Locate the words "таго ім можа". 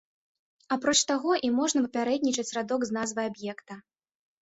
1.11-1.83